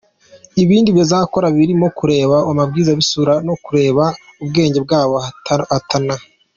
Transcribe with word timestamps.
Ibindi 0.63 0.89
bazakora 0.97 1.47
birimo 1.57 1.87
kureba 1.97 2.37
ubwiza 2.49 2.91
bw’isura 2.97 3.33
no 3.47 3.55
kureba 3.65 4.03
ubwenge 4.43 4.79
bw’abo 4.85 5.15
bahatana. 5.63 6.15